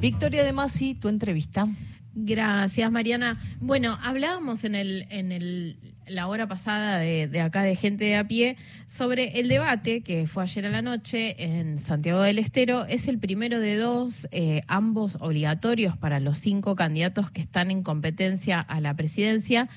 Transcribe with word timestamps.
Victoria 0.00 0.44
de 0.44 0.54
Masi, 0.54 0.94
tu 0.94 1.08
entrevista. 1.08 1.68
Gracias, 2.14 2.90
Mariana. 2.90 3.38
Bueno, 3.60 3.98
hablábamos 4.02 4.64
en 4.64 4.74
el, 4.74 5.06
en 5.10 5.30
el, 5.30 5.76
la 6.06 6.26
hora 6.26 6.48
pasada 6.48 6.98
de, 6.98 7.40
acá 7.40 7.62
de 7.62 7.76
gente 7.76 8.04
de 8.04 8.16
a 8.16 8.26
pie 8.26 8.56
sobre 8.86 9.38
el 9.38 9.48
debate 9.48 10.00
que 10.00 10.26
fue 10.26 10.42
ayer 10.42 10.64
a 10.64 10.70
la 10.70 10.80
noche 10.80 11.36
en 11.44 11.78
Santiago 11.78 12.22
del 12.22 12.38
Estero. 12.38 12.86
Es 12.86 13.08
el 13.08 13.18
primero 13.18 13.60
de 13.60 13.76
dos, 13.76 14.26
eh, 14.32 14.62
ambos 14.68 15.18
obligatorios 15.20 15.98
para 15.98 16.18
los 16.18 16.38
cinco 16.38 16.74
candidatos 16.76 17.30
que 17.30 17.42
están 17.42 17.70
en 17.70 17.82
competencia 17.82 18.58
a 18.58 18.80
la 18.80 18.94
presidencia. 18.94 19.68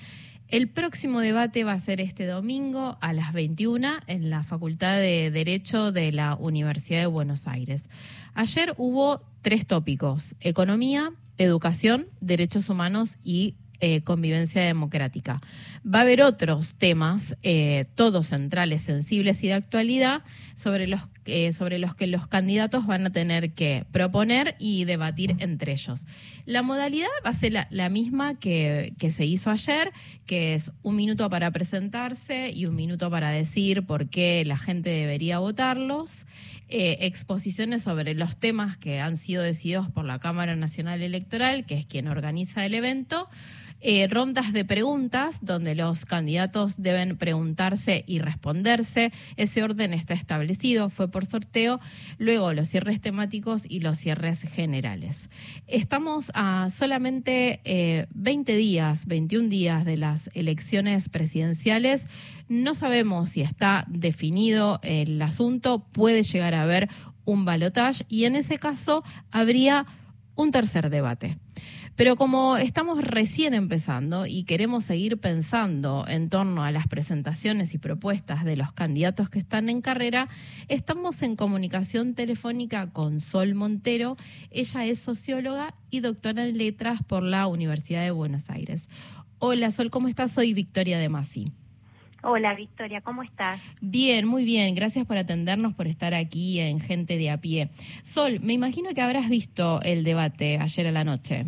El 0.48 0.70
próximo 0.70 1.20
debate 1.20 1.64
va 1.64 1.74
a 1.74 1.80
ser 1.80 2.00
este 2.00 2.28
domingo 2.28 2.98
a 3.02 3.12
las 3.12 3.34
21 3.34 3.94
en 4.08 4.30
la 4.30 4.44
Facultad 4.44 4.98
de 4.98 5.32
Derecho 5.32 5.92
de 5.92 6.12
la 6.12 6.36
Universidad 6.36 7.00
de 7.00 7.08
Buenos 7.08 7.48
Aires. 7.48 7.90
Ayer 8.36 8.74
hubo 8.78 9.22
tres 9.42 9.68
tópicos, 9.68 10.36
economía, 10.40 11.12
educación, 11.38 12.08
derechos 12.22 12.70
humanos 12.70 13.18
y 13.24 13.56
eh, 13.80 14.02
convivencia 14.02 14.62
democrática. 14.62 15.42
Va 15.86 16.00
a 16.00 16.02
haber 16.04 16.22
otros 16.22 16.76
temas, 16.76 17.36
eh, 17.44 17.86
todos 17.96 18.28
centrales, 18.28 18.82
sensibles 18.82 19.44
y 19.44 19.48
de 19.48 19.56
actualidad, 19.56 20.24
sobre 20.56 20.88
los, 20.88 21.02
eh, 21.26 21.54
sobre 21.54 21.80
los 21.80 21.96
que 21.96 22.08
los 22.08 22.28
candidatos 22.28 22.86
van 22.86 23.06
a 23.06 23.12
tener 23.12 23.54
que 23.54 23.86
proponer 23.92 24.56
y 24.60 24.86
debatir 24.86 25.36
entre 25.40 25.74
ellos. 25.74 26.06
La 26.46 26.62
modalidad 26.62 27.08
va 27.26 27.30
a 27.30 27.34
ser 27.34 27.68
la, 27.70 27.90
misma 27.90 28.40
que, 28.40 28.94
que, 28.98 29.12
se 29.12 29.26
hizo 29.26 29.50
ayer, 29.50 29.92
que 30.26 30.54
es 30.54 30.72
un 30.82 30.96
minuto 30.96 31.30
para 31.30 31.52
presentarse 31.52 32.52
y 32.54 32.66
un 32.66 32.76
minuto 32.76 33.10
para 33.10 33.32
decir 33.32 33.86
por 33.86 34.10
qué 34.10 34.44
la 34.46 34.58
gente 34.58 34.90
debería 34.90 35.40
votarlos. 35.40 36.26
exposiciones 36.70 37.84
sobre 37.84 38.16
los 38.16 38.38
temas 38.38 38.78
que 38.78 39.00
han 39.00 39.18
sido 39.18 39.44
decididos 39.44 39.90
por 39.90 40.06
la 40.06 40.20
Cámara 40.20 40.56
Nacional 40.56 41.02
Electoral, 41.04 41.66
que 41.66 41.76
es 41.78 41.86
quien 41.86 42.08
organiza 42.08 42.66
el 42.66 42.74
evento, 42.74 43.30
eh, 43.86 44.08
rondas 44.08 44.54
de 44.54 44.64
preguntas 44.64 45.40
donde 45.42 45.76
los 45.76 46.06
candidatos 46.06 46.82
deben 46.82 47.18
preguntarse 47.18 48.06
y 48.08 48.20
responderse. 48.20 49.12
Ese 49.36 49.62
orden 49.62 49.94
está 49.94 50.14
establecido, 50.14 50.90
fue 50.90 51.12
por 51.12 51.26
sorteo. 51.26 51.82
Luego 52.18 52.54
los 52.54 52.70
cierres 52.70 53.02
temáticos 53.02 53.64
y 53.68 53.82
los 53.82 53.98
cierres 53.98 54.42
generales. 54.44 55.30
Estamos 55.68 56.32
a 56.34 56.70
solamente 56.70 58.08
20 58.14 58.54
eh, 58.54 58.56
días, 58.56 59.06
21 59.06 59.50
días 59.50 59.84
de 59.84 59.98
las 59.98 60.30
elecciones 60.34 61.10
presidenciales. 61.10 62.08
No 62.48 62.76
sabemos 62.76 63.32
si 63.32 63.42
está 63.42 63.86
definido 63.90 64.80
el 64.84 65.22
asunto, 65.22 65.86
puede 65.92 66.24
llegar 66.24 66.54
a 66.54 66.64
haber 66.64 66.88
un 67.26 67.44
balotaje 67.44 68.06
y 68.08 68.24
en 68.24 68.38
ese 68.38 68.58
caso 68.58 69.04
habría 69.30 69.86
un 70.36 70.52
tercer 70.52 70.90
debate. 70.90 71.38
Pero 71.96 72.16
como 72.16 72.58
estamos 72.58 73.04
recién 73.04 73.54
empezando 73.54 74.26
y 74.26 74.46
queremos 74.46 74.84
seguir 74.84 75.20
pensando 75.20 76.06
en 76.08 76.28
torno 76.30 76.64
a 76.64 76.72
las 76.72 76.88
presentaciones 76.88 77.76
y 77.76 77.78
propuestas 77.78 78.44
de 78.46 78.58
los 78.58 78.72
candidatos 78.72 79.30
que 79.30 79.38
están 79.38 79.70
en 79.70 79.82
carrera, 79.82 80.28
estamos 80.70 81.22
en 81.22 81.36
comunicación 81.36 82.16
telefónica 82.16 82.90
con 82.92 83.20
Sol 83.20 83.54
Montero. 83.54 84.18
Ella 84.50 84.86
es 84.86 85.00
socióloga 85.00 85.76
y 85.92 86.00
doctora 86.00 86.48
en 86.48 86.58
letras 86.58 87.04
por 87.04 87.22
la 87.22 87.46
Universidad 87.46 88.04
de 88.04 88.12
Buenos 88.12 88.50
Aires. 88.50 88.90
Hola 89.38 89.70
Sol, 89.70 89.92
¿cómo 89.92 90.08
estás? 90.08 90.32
Soy 90.32 90.54
Victoria 90.56 90.98
de 90.98 91.10
Masi. 91.10 91.52
Hola 92.24 92.56
Victoria, 92.56 93.02
¿cómo 93.02 93.22
estás? 93.22 93.62
Bien, 93.82 94.26
muy 94.26 94.46
bien. 94.46 94.74
Gracias 94.74 95.06
por 95.06 95.18
atendernos, 95.18 95.76
por 95.76 95.88
estar 95.88 96.16
aquí 96.16 96.60
en 96.60 96.80
Gente 96.80 97.18
de 97.18 97.30
a 97.30 97.38
pie. 97.40 97.70
Sol, 98.02 98.40
me 98.40 98.54
imagino 98.54 98.90
que 98.96 99.02
habrás 99.02 99.30
visto 99.30 99.80
el 99.84 100.04
debate 100.04 100.58
ayer 100.58 100.88
a 100.88 100.92
la 100.92 101.04
noche. 101.04 101.46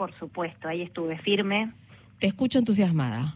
Por 0.00 0.14
supuesto, 0.14 0.66
ahí 0.66 0.80
estuve 0.80 1.18
firme. 1.18 1.74
Te 2.18 2.26
escucho 2.26 2.58
entusiasmada. 2.58 3.34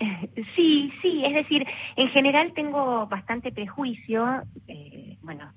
Sí, 0.56 0.92
sí, 1.00 1.24
es 1.24 1.34
decir, 1.34 1.64
en 1.94 2.08
general 2.08 2.52
tengo 2.52 3.06
bastante 3.06 3.52
prejuicio. 3.52 4.42
Eh, 4.66 5.16
bueno, 5.22 5.52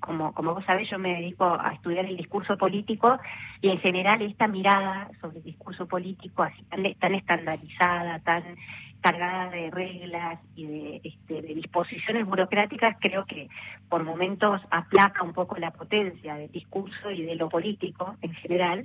como, 0.00 0.34
como 0.34 0.54
vos 0.54 0.64
sabés, 0.64 0.90
yo 0.90 0.98
me 0.98 1.14
dedico 1.14 1.44
a 1.44 1.72
estudiar 1.72 2.04
el 2.06 2.16
discurso 2.16 2.58
político 2.58 3.16
y 3.60 3.68
en 3.68 3.78
general 3.78 4.22
esta 4.22 4.48
mirada 4.48 5.08
sobre 5.20 5.38
el 5.38 5.44
discurso 5.44 5.86
político 5.86 6.42
así 6.42 6.60
tan, 6.64 6.82
tan 6.94 7.14
estandarizada, 7.14 8.18
tan 8.18 8.56
cargada 9.00 9.50
de 9.50 9.70
reglas 9.70 10.40
y 10.56 10.66
de, 10.66 11.00
este, 11.04 11.42
de 11.42 11.54
disposiciones 11.54 12.26
burocráticas, 12.26 12.96
creo 12.98 13.24
que 13.26 13.48
por 13.88 14.02
momentos 14.02 14.62
aplaca 14.70 15.22
un 15.22 15.32
poco 15.32 15.56
la 15.58 15.70
potencia 15.70 16.34
del 16.34 16.50
discurso 16.50 17.12
y 17.12 17.22
de 17.22 17.36
lo 17.36 17.48
político 17.48 18.16
en 18.20 18.32
general. 18.32 18.84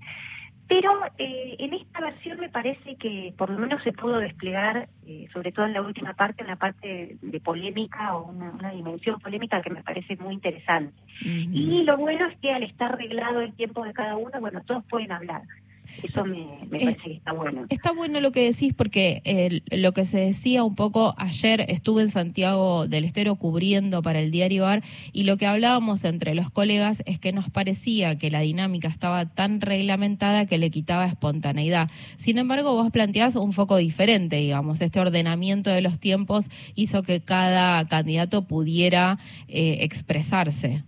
Pero 0.70 0.92
eh, 1.18 1.56
en 1.58 1.74
esta 1.74 2.00
versión 2.00 2.40
me 2.40 2.48
parece 2.48 2.96
que 2.98 3.34
por 3.36 3.50
lo 3.50 3.58
menos 3.58 3.82
se 3.82 3.92
pudo 3.92 4.20
desplegar, 4.20 4.88
eh, 5.08 5.28
sobre 5.34 5.52
todo 5.52 5.66
en 5.66 5.74
la 5.74 5.82
última 5.82 6.14
parte, 6.14 6.44
una 6.44 6.58
parte 6.58 7.18
de 7.20 7.40
polémica 7.40 8.16
o 8.16 8.30
una, 8.30 8.72
dimensión 8.72 9.20
polémica 9.20 9.64
que 9.64 9.72
me 9.72 9.82
parece 9.82 10.16
muy 10.18 10.36
interesante. 10.36 10.94
Y 11.22 11.84
lo 11.84 11.98
bueno 11.98 12.28
es 12.28 12.38
que 12.38 12.52
al 12.52 12.62
estar 12.62 12.94
arreglado 12.94 13.42
el 13.42 13.54
tiempo 13.54 13.84
de 13.84 13.94
cada 13.94 14.16
uno, 14.16 14.40
bueno, 14.40 14.62
todos 14.62 14.86
pueden 14.86 15.12
hablar. 15.12 15.42
Eso 16.04 16.24
me, 16.26 16.46
parece 16.70 16.98
que 17.04 17.14
está 17.14 17.34
bueno. 17.34 17.66
Está 17.70 17.92
bueno 17.92 18.22
lo 18.22 18.32
que 18.32 18.46
decís 18.46 18.74
porque 18.74 19.62
lo 19.72 19.92
que 19.92 20.06
se 20.06 20.20
decía 20.20 20.64
un 20.64 20.76
poco 20.76 21.14
ayer, 21.18 21.66
estuve 21.68 22.04
en 22.04 22.10
Santiago 22.10 22.88
del 22.88 23.06
Estero 23.06 23.36
cubriendo 23.36 24.02
para 24.02 24.20
el 24.20 24.32
diario 24.32 24.66
AR 24.66 24.84
y 25.12 25.24
lo 25.24 25.38
que 25.38 25.46
hablábamos 25.46 26.04
entre 26.04 26.36
los 26.36 26.50
colegas 26.50 27.04
es 27.06 27.20
que 27.20 27.32
nos 27.32 27.50
parecía 27.50 28.18
que 28.18 28.32
la 28.32 28.42
dinámica 28.42 28.88
estaba 28.88 29.26
tan 29.26 29.62
reglamentada 29.62 30.46
que 30.46 30.58
le 30.58 30.70
quitaba 30.70 31.06
espontaneidad. 31.06 31.90
Sin 32.18 32.38
embargo, 32.38 32.74
vos 32.74 32.92
planteás 32.92 33.36
un 33.36 33.54
foco 33.54 33.78
diferente, 33.78 34.38
digamos, 34.38 34.82
este 34.82 35.00
ordenamiento 35.00 35.70
de 35.70 35.82
los 35.82 36.00
tiempos 36.00 36.50
hizo 36.76 37.04
que 37.04 37.22
cada 37.22 37.84
candidato 37.86 38.48
pudiera 38.48 39.18
eh, 39.48 39.80
expresarse. 39.82 40.84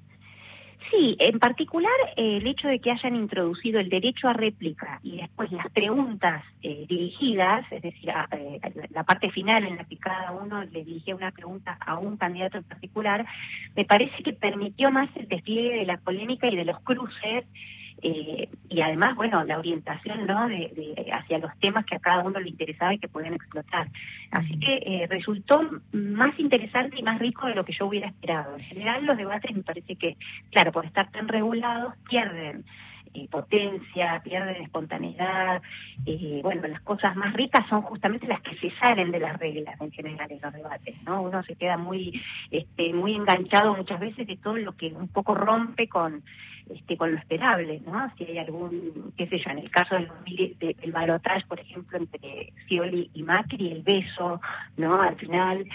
Sí, 0.92 1.16
en 1.20 1.40
particular 1.40 1.94
eh, 2.18 2.38
el 2.38 2.48
hecho 2.48 2.68
de 2.68 2.80
que 2.80 2.92
hayan 2.92 3.16
introducido 3.16 3.80
el 3.80 3.88
derecho 3.88 4.28
a 4.28 4.34
réplica 4.34 5.00
y 5.02 5.18
después 5.18 5.50
las 5.54 5.70
preguntas 5.72 6.44
eh, 6.62 6.86
dirigidas, 6.88 7.66
es 7.72 7.82
decir, 7.82 8.10
eh, 8.10 8.60
la 8.90 9.04
parte 9.04 9.32
final 9.32 9.64
en 9.64 9.78
la 9.78 9.86
que 9.86 9.96
cada 9.96 10.34
uno 10.34 10.62
le 10.66 10.84
dirigía 10.84 11.16
una 11.16 11.32
pregunta 11.32 11.78
a 11.80 11.98
un 11.98 12.18
candidato 12.18 12.58
en 12.58 12.66
particular, 12.66 13.26
me 13.74 13.86
parece 13.86 14.22
que 14.22 14.34
permitió 14.34 14.92
más 14.92 15.10
el 15.16 15.30
despliegue 15.30 15.78
de 15.78 15.86
la 15.86 15.96
polémica 15.96 16.48
y 16.48 16.58
de 16.58 16.66
los 16.66 16.80
cruces 16.82 17.46
eh, 18.02 18.50
y 18.70 18.82
además, 18.82 19.16
bueno, 19.16 19.44
la 19.44 19.60
orientación 19.60 20.26
¿no? 20.26 20.48
De, 20.48 21.12
hacia 21.14 21.38
los 21.38 21.58
temas 21.60 21.86
que 21.86 21.96
a 21.96 22.00
cada 22.00 22.24
uno 22.24 22.40
le 22.40 22.50
interesaba 22.50 22.94
y 22.94 23.00
que 23.00 23.08
pueden 23.08 23.34
explotar. 23.34 23.88
Así 24.32 24.60
que 24.60 24.76
eh, 24.86 25.08
resultó 25.10 25.62
más 25.92 26.38
interesante 26.40 26.98
y 27.00 27.04
más 27.04 27.20
rico 27.20 27.48
de 27.48 27.56
lo 27.56 27.66
que 27.66 27.74
yo 27.74 27.86
hubiera 27.86 28.08
esperado. 28.08 28.54
En 28.56 28.64
general, 28.64 29.06
los 29.06 29.18
debates 29.18 29.56
me 29.56 29.64
parece 29.64 29.96
que, 29.96 30.18
claro, 30.52 30.72
por 30.72 30.86
estar 30.86 31.12
tan 31.12 31.28
regulados, 31.28 31.94
pierden. 32.10 32.66
Eh, 33.14 33.28
potencia, 33.30 34.22
pierden 34.24 34.64
espontaneidad. 34.64 35.62
bueno, 36.44 36.68
las 36.70 36.80
cosas 36.82 37.14
más 37.18 37.34
ricas 37.34 37.68
son 37.68 37.82
justamente 37.82 38.26
las 38.26 38.40
que 38.40 38.56
se 38.56 38.72
salen 38.78 39.12
de 39.12 39.20
las 39.20 39.38
reglas 39.38 39.80
en 39.82 39.92
general 39.92 40.32
en 40.32 40.40
los 40.42 40.54
debates, 40.54 40.96
¿no? 41.04 41.24
Uno 41.24 41.44
se 41.44 41.56
queda 41.56 41.76
muy, 41.76 42.22
este, 42.52 42.94
muy 42.94 43.16
enganchado 43.16 43.76
muchas 43.76 44.00
veces 44.00 44.28
de 44.28 44.38
todo 44.38 44.56
lo 44.56 44.78
que 44.78 44.94
un 44.94 45.10
poco 45.10 45.36
rompe 45.36 45.90
con 45.90 46.24
este, 46.74 46.96
con 46.96 47.12
lo 47.12 47.18
esperable, 47.18 47.82
¿no? 47.86 48.10
Si 48.18 48.24
hay 48.24 48.38
algún, 48.38 49.14
qué 49.18 49.28
sé 49.28 49.40
yo, 49.40 49.52
en 49.52 49.60
el 49.60 49.72
caso 49.72 49.96
del, 49.96 50.56
del 50.58 50.92
balotaje, 50.94 51.46
por 51.48 51.60
ejemplo, 51.60 51.98
entre 51.98 52.54
Scioli 52.66 53.10
y 53.14 53.24
Macri, 53.24 53.72
el 53.72 53.82
beso, 53.82 54.40
¿no? 54.78 55.02
Al 55.02 55.18
final 55.18 55.66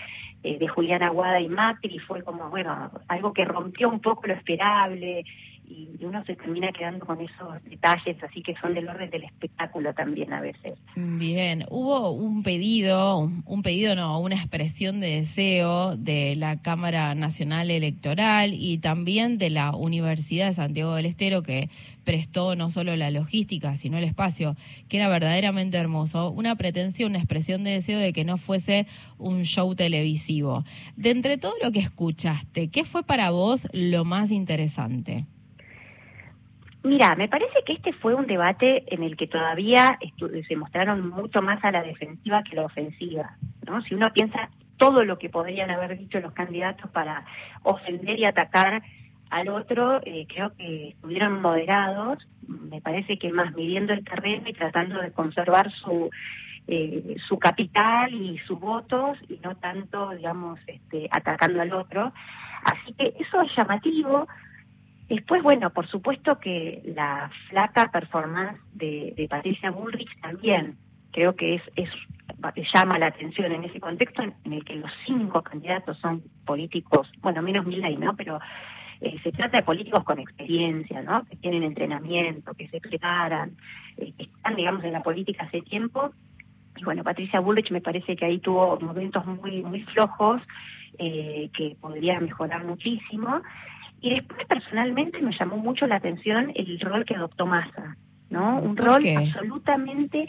eh, 0.42 0.58
de 0.58 0.68
Julián 0.68 1.02
Aguada 1.02 1.40
y 1.40 1.48
Macri 1.48 1.98
fue 1.98 2.22
como, 2.22 2.48
bueno, 2.50 2.90
algo 3.08 3.32
que 3.32 3.44
rompió 3.44 3.88
un 3.88 4.00
poco 4.00 4.26
lo 4.26 4.34
esperable, 4.34 5.24
y 5.68 6.04
uno 6.04 6.24
se 6.24 6.36
termina 6.36 6.70
quedando 6.72 7.04
con 7.04 7.20
esos 7.20 7.62
detalles 7.64 8.22
así 8.22 8.42
que 8.42 8.54
son 8.56 8.74
del 8.74 8.88
orden 8.88 9.10
del 9.10 9.24
espectáculo 9.24 9.92
también 9.94 10.32
a 10.32 10.40
veces. 10.40 10.74
Bien, 10.94 11.64
hubo 11.70 12.10
un 12.10 12.42
pedido, 12.42 13.18
un 13.18 13.62
pedido 13.62 13.94
no, 13.96 14.18
una 14.20 14.36
expresión 14.36 15.00
de 15.00 15.16
deseo 15.16 15.96
de 15.96 16.36
la 16.36 16.60
Cámara 16.60 17.14
Nacional 17.14 17.70
Electoral 17.70 18.54
y 18.54 18.78
también 18.78 19.38
de 19.38 19.50
la 19.50 19.74
Universidad 19.74 20.46
de 20.46 20.52
Santiago 20.52 20.94
del 20.94 21.06
Estero 21.06 21.42
que 21.42 21.70
prestó 22.04 22.54
no 22.54 22.70
solo 22.70 22.94
la 22.96 23.10
logística, 23.10 23.74
sino 23.76 23.98
el 23.98 24.04
espacio, 24.04 24.56
que 24.88 24.98
era 24.98 25.08
verdaderamente 25.08 25.76
hermoso, 25.76 26.30
una 26.30 26.54
pretensión, 26.54 27.10
una 27.10 27.18
expresión 27.18 27.64
de 27.64 27.72
deseo 27.72 27.98
de 27.98 28.12
que 28.12 28.24
no 28.24 28.36
fuese 28.36 28.86
un 29.18 29.42
show 29.42 29.74
televisivo. 29.74 30.64
De 30.96 31.10
entre 31.10 31.36
todo 31.36 31.54
lo 31.62 31.72
que 31.72 31.80
escuchaste, 31.80 32.68
¿qué 32.68 32.84
fue 32.84 33.02
para 33.02 33.30
vos 33.30 33.68
lo 33.72 34.04
más 34.04 34.30
interesante? 34.30 35.26
Mira, 36.86 37.16
me 37.16 37.26
parece 37.26 37.64
que 37.66 37.72
este 37.72 37.92
fue 37.92 38.14
un 38.14 38.28
debate 38.28 38.84
en 38.94 39.02
el 39.02 39.16
que 39.16 39.26
todavía 39.26 39.98
se 40.46 40.54
mostraron 40.54 41.10
mucho 41.10 41.42
más 41.42 41.64
a 41.64 41.72
la 41.72 41.82
defensiva 41.82 42.44
que 42.44 42.52
a 42.52 42.60
la 42.60 42.66
ofensiva. 42.66 43.34
¿no? 43.66 43.82
Si 43.82 43.96
uno 43.96 44.12
piensa 44.12 44.50
todo 44.76 45.02
lo 45.02 45.18
que 45.18 45.28
podrían 45.28 45.68
haber 45.72 45.98
dicho 45.98 46.20
los 46.20 46.32
candidatos 46.32 46.88
para 46.92 47.24
ofender 47.64 48.20
y 48.20 48.24
atacar 48.24 48.84
al 49.30 49.48
otro, 49.48 50.00
eh, 50.04 50.28
creo 50.28 50.54
que 50.54 50.90
estuvieron 50.90 51.42
moderados, 51.42 52.24
me 52.46 52.80
parece 52.80 53.18
que 53.18 53.32
más 53.32 53.52
midiendo 53.56 53.92
el 53.92 54.04
terreno 54.04 54.48
y 54.48 54.52
tratando 54.52 55.02
de 55.02 55.10
conservar 55.10 55.72
su 55.72 56.08
eh, 56.68 57.16
su 57.26 57.36
capital 57.40 58.14
y 58.14 58.38
sus 58.46 58.60
votos 58.60 59.18
y 59.28 59.40
no 59.42 59.56
tanto, 59.56 60.10
digamos, 60.10 60.60
este, 60.68 61.08
atacando 61.10 61.62
al 61.62 61.72
otro. 61.72 62.12
Así 62.62 62.92
que 62.94 63.12
eso 63.18 63.42
es 63.42 63.50
llamativo. 63.56 64.28
Después, 65.08 65.42
bueno, 65.42 65.70
por 65.70 65.86
supuesto 65.86 66.38
que 66.38 66.82
la 66.84 67.30
flaca 67.48 67.90
performance 67.92 68.58
de, 68.74 69.26
Patricia 69.30 69.70
Bullrich 69.70 70.20
también 70.20 70.76
creo 71.12 71.36
que 71.36 71.54
es, 71.76 71.88
llama 72.74 72.98
la 72.98 73.06
atención 73.06 73.52
en 73.52 73.64
ese 73.64 73.80
contexto 73.80 74.22
en, 74.22 74.52
el 74.52 74.64
que 74.64 74.74
los 74.74 74.90
cinco 75.06 75.42
candidatos 75.42 75.96
son 75.98 76.22
políticos, 76.44 77.10
bueno, 77.20 77.40
menos 77.40 77.66
Milley, 77.66 77.96
¿no? 77.96 78.16
Pero 78.16 78.40
eh, 79.00 79.16
se 79.22 79.30
trata 79.30 79.58
de 79.58 79.62
políticos 79.62 80.02
con 80.04 80.18
experiencia, 80.18 81.02
¿no? 81.02 81.24
Que 81.24 81.36
tienen 81.36 81.62
entrenamiento, 81.62 82.54
que 82.54 82.68
se 82.68 82.80
preparan, 82.80 83.56
eh, 83.96 84.12
que 84.16 84.24
están, 84.24 84.56
digamos, 84.56 84.82
en 84.84 84.92
la 84.92 85.02
política 85.02 85.44
hace 85.44 85.62
tiempo. 85.62 86.10
Y 86.76 86.84
bueno, 86.84 87.04
Patricia 87.04 87.40
Bullrich 87.40 87.70
me 87.70 87.80
parece 87.80 88.16
que 88.16 88.24
ahí 88.24 88.38
tuvo 88.38 88.78
momentos 88.80 89.24
muy, 89.24 89.62
muy 89.62 89.80
flojos 89.82 90.42
eh, 90.98 91.48
que 91.56 91.76
podría 91.80 92.20
mejorar 92.20 92.64
muchísimo. 92.64 93.42
Y 94.00 94.10
después, 94.10 94.46
personalmente, 94.46 95.20
me 95.20 95.36
llamó 95.36 95.56
mucho 95.56 95.86
la 95.86 95.96
atención 95.96 96.52
el 96.54 96.78
rol 96.80 97.04
que 97.04 97.14
adoptó 97.14 97.46
Massa, 97.46 97.96
¿no? 98.30 98.58
Un 98.58 98.76
rol 98.76 99.02
absolutamente... 99.16 100.28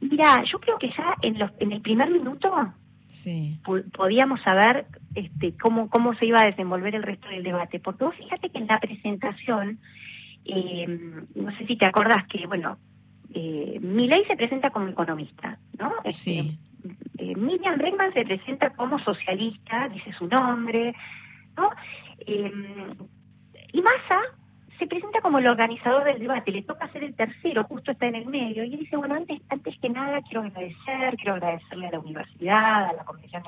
Mira, 0.00 0.42
yo 0.44 0.58
creo 0.58 0.78
que 0.78 0.88
ya 0.88 1.14
en, 1.20 1.38
los, 1.38 1.50
en 1.58 1.72
el 1.72 1.82
primer 1.82 2.10
minuto 2.10 2.50
sí. 3.06 3.60
podíamos 3.94 4.40
saber 4.40 4.86
este, 5.14 5.54
cómo, 5.58 5.90
cómo 5.90 6.14
se 6.14 6.24
iba 6.24 6.40
a 6.40 6.46
desenvolver 6.46 6.94
el 6.94 7.02
resto 7.02 7.28
del 7.28 7.42
debate. 7.42 7.80
Porque 7.80 8.04
vos 8.04 8.14
fíjate 8.16 8.48
que 8.48 8.58
en 8.58 8.66
la 8.66 8.80
presentación, 8.80 9.78
eh, 10.46 10.86
no 11.34 11.54
sé 11.58 11.66
si 11.66 11.76
te 11.76 11.84
acordás 11.84 12.26
que, 12.28 12.46
bueno, 12.46 12.78
eh, 13.34 13.78
se 14.26 14.36
presenta 14.36 14.70
como 14.70 14.88
economista, 14.88 15.58
¿no? 15.78 15.92
Este, 16.04 16.12
sí. 16.12 16.58
Eh, 17.18 17.36
Miriam 17.36 17.76
Bregman 17.76 18.12
se 18.14 18.24
presenta 18.24 18.70
como 18.70 18.98
socialista, 19.00 19.88
dice 19.88 20.12
su 20.12 20.26
nombre, 20.26 20.94
¿no? 21.56 21.70
Eh, 22.26 22.52
y 23.72 23.82
Massa 23.82 24.20
se 24.78 24.86
presenta 24.86 25.20
como 25.20 25.38
el 25.38 25.46
organizador 25.46 26.04
del 26.04 26.18
debate, 26.18 26.52
le 26.52 26.62
toca 26.62 26.90
ser 26.90 27.04
el 27.04 27.14
tercero, 27.14 27.64
justo 27.64 27.92
está 27.92 28.06
en 28.06 28.14
el 28.14 28.26
medio, 28.26 28.64
y 28.64 28.76
dice, 28.76 28.96
bueno, 28.96 29.14
antes, 29.14 29.40
antes 29.50 29.78
que 29.78 29.90
nada 29.90 30.22
quiero 30.22 30.40
agradecer, 30.40 31.16
quiero 31.16 31.34
agradecerle 31.34 31.86
a 31.88 31.90
la 31.90 32.00
universidad, 32.00 32.84
a 32.86 32.92
la 32.94 33.04
comisión 33.04 33.42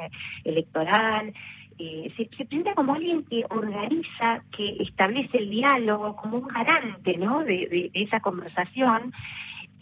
electoral, 0.44 1.32
eh, 1.78 2.12
se, 2.16 2.26
presenta 2.26 2.74
como 2.74 2.94
alguien 2.94 3.24
que 3.24 3.46
organiza, 3.48 4.42
que 4.54 4.76
establece 4.82 5.38
el 5.38 5.50
diálogo, 5.50 6.16
como 6.16 6.36
un 6.38 6.48
garante, 6.48 7.16
¿no?, 7.16 7.42
de, 7.44 7.90
de 7.92 8.02
esa 8.02 8.20
conversación, 8.20 9.12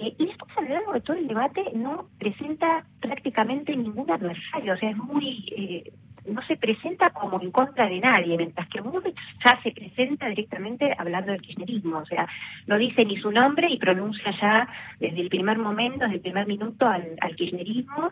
eh, 0.01 0.15
y 0.19 0.27
después 0.27 0.57
a 0.57 0.63
lo 0.63 0.69
largo 0.69 0.93
de 0.95 1.01
todo 1.03 1.17
el 1.17 1.29
debate 1.29 1.63
no 1.75 2.07
presenta 2.19 2.85
prácticamente 3.01 3.77
ningún 3.77 4.11
adversario, 4.11 4.75
o 4.75 4.77
sea, 4.77 4.91
es 4.91 4.97
muy... 4.97 5.45
Eh, 5.51 5.93
no 6.27 6.43
se 6.43 6.57
presenta 6.57 7.11
como 7.11 7.41
en 7.41 7.51
contra 7.51 7.89
de 7.89 8.01
nadie, 8.01 8.37
mientras 8.37 8.69
que 8.69 8.81
Bullrich 8.81 9.17
ya 9.45 9.61
se 9.63 9.73
presenta 9.73 10.29
directamente 10.29 10.95
hablando 10.97 11.33
del 11.33 11.43
kirchnerismo, 11.43 11.99
o 11.99 12.07
sea, 12.07 12.29
no 12.67 12.79
dice 12.79 13.05
ni 13.05 13.17
su 13.17 13.31
nombre 13.31 13.69
y 13.71 13.79
pronuncia 13.79 14.35
ya 14.41 14.69
desde 14.99 15.21
el 15.21 15.29
primer 15.29 15.59
momento, 15.59 16.05
desde 16.05 16.17
el 16.17 16.23
primer 16.23 16.47
minuto 16.47 16.87
al, 16.87 17.17
kirchnerismo 17.37 18.11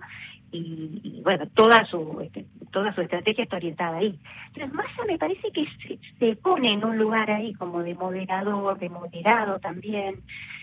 y, 0.51 1.21
bueno, 1.23 1.47
toda 1.55 1.85
su 1.85 2.21
este, 2.23 2.47
toda 2.73 2.95
su 2.95 3.03
estrategia 3.03 3.45
está 3.45 3.57
orientada 3.57 3.99
ahí. 3.99 4.19
Entonces 4.49 4.73
Massa 4.73 5.05
me 5.07 5.19
parece 5.19 5.51
que 5.53 5.67
se, 5.83 5.99
se 6.19 6.37
pone 6.37 6.73
en 6.73 6.85
un 6.85 6.97
lugar 6.97 7.31
ahí 7.31 7.53
como 7.55 7.83
de 7.83 7.95
moderador, 7.95 8.79
de 8.79 8.89
moderado 8.89 9.59
también, 9.59 10.23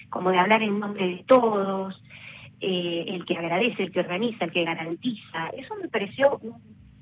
como 0.10 0.32
de 0.32 0.40
hablar 0.40 0.64
en 0.64 0.80
nombre 0.80 1.08
de 1.08 1.24
todos, 1.28 2.02
eh, 2.62 3.06
el 3.10 3.26
que 3.26 3.38
agradece, 3.38 3.84
el 3.84 3.92
que 3.92 4.00
organiza, 4.00 4.46
el 4.46 4.52
que 4.52 4.64
garantiza. 4.64 5.50
Eso 5.58 5.76
me 5.76 5.90
pareció 5.90 6.40
un, 6.42 6.54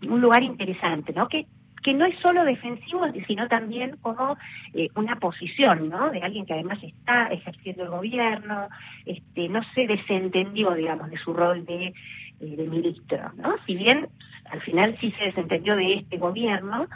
lugar 0.03 0.43
interesante, 0.43 1.13
¿no? 1.13 1.27
Que, 1.27 1.45
que 1.83 1.93
no 1.93 2.05
es 2.05 2.17
solo 2.19 2.45
defensivo, 2.45 3.05
sino 3.27 3.47
también 3.47 3.97
como 4.01 4.37
eh, 4.73 4.89
una 4.95 5.17
posición, 5.17 5.89
¿no? 5.89 6.09
De 6.09 6.21
alguien 6.21 6.45
que 6.45 6.53
además 6.53 6.79
está 6.81 7.27
ejerciendo 7.27 7.83
el 7.83 7.89
gobierno, 7.89 8.69
este, 9.05 9.49
no 9.49 9.61
se 9.75 9.87
desentendió, 9.87 10.71
digamos, 10.71 11.09
de 11.09 11.17
su 11.17 11.33
rol 11.33 11.65
de, 11.65 11.87
eh, 11.87 11.93
de 12.39 12.67
ministro, 12.67 13.31
¿no? 13.35 13.55
Si 13.65 13.75
bien 13.75 14.07
al 14.49 14.61
final 14.61 14.97
sí 14.99 15.13
se 15.17 15.25
desentendió 15.25 15.75
de 15.75 15.95
este 15.95 16.17
gobierno, 16.17 16.87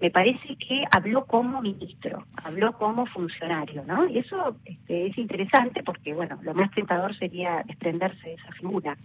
me 0.00 0.10
parece 0.10 0.56
que 0.56 0.84
habló 0.90 1.24
como 1.24 1.62
ministro, 1.62 2.26
habló 2.42 2.72
como 2.76 3.06
funcionario, 3.06 3.84
¿no? 3.86 4.08
Y 4.08 4.18
eso 4.18 4.56
este, 4.64 5.06
es 5.06 5.18
interesante 5.18 5.82
porque, 5.82 6.12
bueno, 6.12 6.38
lo 6.42 6.52
más 6.54 6.70
tentador 6.72 7.16
sería 7.16 7.62
desprenderse 7.66 8.28
de 8.28 8.34
esa 8.34 8.52
figura. 8.52 8.96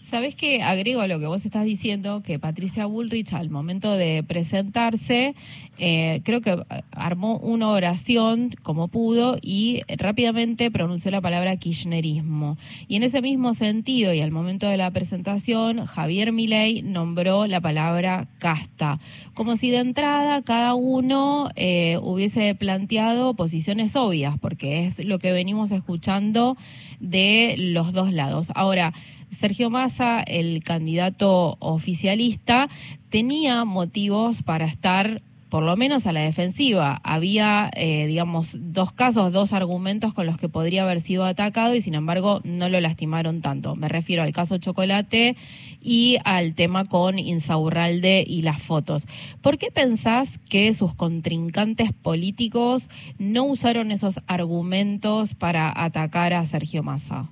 Sabes 0.00 0.34
que 0.34 0.62
agrego 0.62 1.00
a 1.00 1.06
lo 1.06 1.20
que 1.20 1.26
vos 1.26 1.44
estás 1.44 1.64
diciendo, 1.64 2.22
que 2.22 2.38
Patricia 2.38 2.86
Bullrich 2.86 3.34
al 3.34 3.50
momento 3.50 3.94
de 3.94 4.24
presentarse, 4.26 5.34
eh, 5.78 6.22
creo 6.24 6.40
que 6.40 6.56
armó 6.92 7.38
una 7.38 7.68
oración 7.68 8.50
como 8.62 8.88
pudo 8.88 9.38
y 9.42 9.82
rápidamente 9.96 10.70
pronunció 10.70 11.10
la 11.10 11.20
palabra 11.20 11.56
kirchnerismo. 11.56 12.56
Y 12.88 12.96
en 12.96 13.02
ese 13.02 13.22
mismo 13.22 13.54
sentido, 13.54 14.12
y 14.14 14.20
al 14.20 14.30
momento 14.30 14.66
de 14.66 14.76
la 14.76 14.90
presentación, 14.90 15.84
Javier 15.86 16.32
Milei 16.32 16.82
nombró 16.82 17.46
la 17.46 17.60
palabra 17.60 18.28
casta, 18.38 18.98
como 19.34 19.56
si 19.56 19.70
de 19.70 19.78
entrada 19.78 20.37
cada 20.42 20.74
uno 20.74 21.48
eh, 21.56 21.98
hubiese 22.02 22.54
planteado 22.54 23.34
posiciones 23.34 23.96
obvias, 23.96 24.38
porque 24.38 24.86
es 24.86 25.04
lo 25.04 25.18
que 25.18 25.32
venimos 25.32 25.70
escuchando 25.70 26.56
de 27.00 27.54
los 27.58 27.92
dos 27.92 28.12
lados. 28.12 28.50
Ahora, 28.54 28.92
Sergio 29.30 29.70
Massa, 29.70 30.22
el 30.22 30.62
candidato 30.64 31.56
oficialista, 31.60 32.68
tenía 33.10 33.64
motivos 33.64 34.42
para 34.42 34.64
estar 34.64 35.22
por 35.48 35.62
lo 35.62 35.76
menos 35.76 36.06
a 36.06 36.12
la 36.12 36.20
defensiva. 36.20 37.00
Había, 37.04 37.70
eh, 37.74 38.06
digamos, 38.06 38.56
dos 38.60 38.92
casos, 38.92 39.32
dos 39.32 39.52
argumentos 39.52 40.14
con 40.14 40.26
los 40.26 40.38
que 40.38 40.48
podría 40.48 40.82
haber 40.82 41.00
sido 41.00 41.24
atacado 41.24 41.74
y 41.74 41.80
sin 41.80 41.94
embargo 41.94 42.40
no 42.44 42.68
lo 42.68 42.80
lastimaron 42.80 43.40
tanto. 43.40 43.76
Me 43.76 43.88
refiero 43.88 44.22
al 44.22 44.32
caso 44.32 44.58
Chocolate 44.58 45.36
y 45.80 46.18
al 46.24 46.54
tema 46.54 46.84
con 46.84 47.18
Insaurralde 47.18 48.24
y 48.26 48.42
las 48.42 48.60
fotos. 48.60 49.06
¿Por 49.40 49.58
qué 49.58 49.70
pensás 49.70 50.38
que 50.48 50.72
sus 50.74 50.94
contrincantes 50.94 51.92
políticos 51.92 52.90
no 53.18 53.44
usaron 53.44 53.92
esos 53.92 54.20
argumentos 54.26 55.34
para 55.34 55.72
atacar 55.74 56.32
a 56.32 56.44
Sergio 56.44 56.82
Massa? 56.82 57.30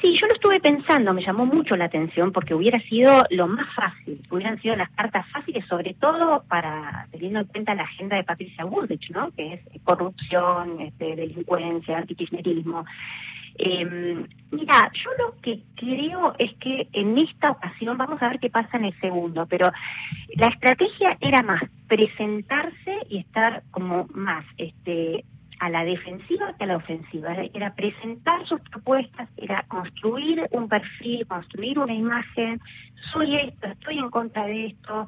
Sí, 0.00 0.16
yo 0.16 0.28
lo 0.28 0.34
estuve 0.34 0.60
pensando, 0.60 1.12
me 1.12 1.24
llamó 1.24 1.44
mucho 1.44 1.76
la 1.76 1.86
atención 1.86 2.30
porque 2.30 2.54
hubiera 2.54 2.80
sido 2.82 3.24
lo 3.30 3.48
más 3.48 3.66
fácil, 3.74 4.20
hubieran 4.30 4.60
sido 4.60 4.76
las 4.76 4.90
cartas 4.90 5.26
fáciles, 5.30 5.66
sobre 5.66 5.94
todo 5.94 6.44
para 6.48 7.08
teniendo 7.10 7.40
en 7.40 7.46
cuenta 7.46 7.74
la 7.74 7.82
agenda 7.82 8.16
de 8.16 8.22
Patricia 8.22 8.64
Bullrich, 8.64 9.10
¿no? 9.10 9.32
Que 9.32 9.54
es 9.54 9.60
corrupción, 9.82 10.80
este, 10.80 11.16
delincuencia, 11.16 11.98
antikirchnerismo. 11.98 12.84
Eh, 13.58 14.24
mira, 14.52 14.92
yo 14.94 15.10
lo 15.18 15.34
que 15.42 15.62
creo 15.74 16.32
es 16.38 16.54
que 16.58 16.86
en 16.92 17.18
esta 17.18 17.50
ocasión, 17.50 17.98
vamos 17.98 18.22
a 18.22 18.28
ver 18.28 18.38
qué 18.38 18.50
pasa 18.50 18.76
en 18.76 18.84
el 18.84 19.00
segundo, 19.00 19.46
pero 19.46 19.72
la 20.36 20.46
estrategia 20.46 21.18
era 21.20 21.42
más 21.42 21.62
presentarse 21.88 22.98
y 23.08 23.18
estar 23.18 23.64
como 23.72 24.06
más 24.14 24.44
este 24.58 25.24
a 25.58 25.70
la 25.70 25.84
defensiva 25.84 26.54
que 26.56 26.64
a 26.64 26.66
la 26.66 26.76
ofensiva. 26.76 27.34
Era 27.52 27.74
presentar 27.74 28.46
sus 28.46 28.60
propuestas, 28.60 29.28
era 29.36 29.64
construir 29.68 30.46
un 30.52 30.68
perfil, 30.68 31.26
construir 31.26 31.78
una 31.78 31.94
imagen. 31.94 32.60
Soy 33.12 33.36
esto, 33.36 33.68
estoy 33.68 33.98
en 33.98 34.10
contra 34.10 34.46
de 34.46 34.66
esto. 34.66 35.06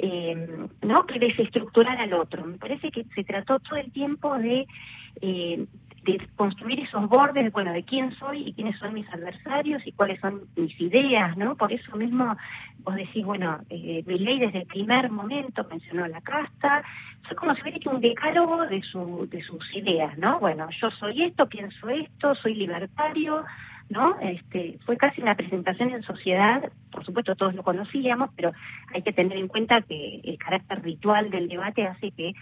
Eh, 0.00 0.68
¿no? 0.82 1.06
que 1.06 1.18
desestructurar 1.18 2.00
al 2.00 2.12
otro. 2.12 2.44
Me 2.44 2.56
parece 2.56 2.92
que 2.92 3.04
se 3.16 3.24
trató 3.24 3.58
todo 3.58 3.80
el 3.80 3.90
tiempo 3.90 4.38
de, 4.38 4.64
eh, 5.20 5.66
de 6.12 6.26
construir 6.36 6.80
esos 6.80 7.06
bordes, 7.08 7.52
bueno, 7.52 7.72
de 7.72 7.84
quién 7.84 8.12
soy 8.16 8.48
y 8.48 8.52
quiénes 8.54 8.78
son 8.78 8.94
mis 8.94 9.08
adversarios 9.12 9.86
y 9.86 9.92
cuáles 9.92 10.18
son 10.20 10.42
mis 10.56 10.78
ideas, 10.80 11.36
¿no? 11.36 11.54
Por 11.54 11.70
eso 11.72 11.96
mismo 11.96 12.34
vos 12.78 12.94
decís, 12.94 13.24
bueno, 13.24 13.60
eh, 13.68 14.02
mi 14.06 14.18
ley 14.18 14.38
desde 14.38 14.60
el 14.60 14.66
primer 14.66 15.10
momento 15.10 15.66
mencionó 15.70 16.06
la 16.06 16.22
casta, 16.22 16.82
fue 17.24 17.36
como 17.36 17.54
si 17.54 17.62
hubiera 17.62 17.76
hecho 17.76 17.90
un 17.90 18.00
decálogo 18.00 18.66
de, 18.66 18.80
su, 18.82 19.28
de 19.30 19.42
sus 19.42 19.74
ideas, 19.74 20.16
¿no? 20.16 20.40
Bueno, 20.40 20.68
yo 20.80 20.90
soy 20.92 21.24
esto, 21.24 21.46
pienso 21.46 21.88
esto, 21.90 22.34
soy 22.36 22.54
libertario, 22.54 23.44
¿no? 23.90 24.18
Este, 24.20 24.78
fue 24.86 24.96
casi 24.96 25.20
una 25.20 25.34
presentación 25.34 25.90
en 25.90 26.02
sociedad, 26.02 26.70
por 26.90 27.04
supuesto 27.04 27.36
todos 27.36 27.54
lo 27.54 27.62
conocíamos, 27.62 28.30
pero 28.34 28.52
hay 28.94 29.02
que 29.02 29.12
tener 29.12 29.36
en 29.36 29.48
cuenta 29.48 29.82
que 29.82 30.20
el 30.24 30.38
carácter 30.38 30.82
ritual 30.82 31.30
del 31.30 31.48
debate 31.48 31.86
hace 31.86 32.12
que 32.12 32.32